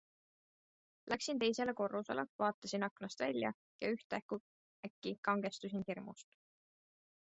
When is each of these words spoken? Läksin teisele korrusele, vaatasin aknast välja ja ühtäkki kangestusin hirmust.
Läksin 1.13 1.39
teisele 1.43 1.73
korrusele, 1.81 2.25
vaatasin 2.45 2.83
aknast 2.89 3.19
välja 3.27 3.53
ja 3.81 3.91
ühtäkki 3.95 5.15
kangestusin 5.31 5.85
hirmust. 5.91 6.39